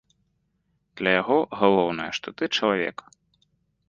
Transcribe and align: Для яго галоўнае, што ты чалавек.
Для 1.01 1.11
яго 1.21 1.37
галоўнае, 1.59 2.07
што 2.19 2.27
ты 2.39 2.43
чалавек. 2.57 2.97